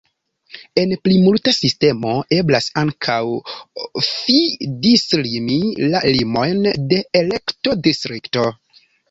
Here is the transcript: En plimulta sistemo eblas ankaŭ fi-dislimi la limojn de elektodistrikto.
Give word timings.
En 0.83 0.93
plimulta 1.07 1.51
sistemo 1.57 2.13
eblas 2.37 2.69
ankaŭ 2.83 3.17
fi-dislimi 4.07 5.59
la 5.95 6.03
limojn 6.17 6.67
de 6.95 7.01
elektodistrikto. 7.23 8.49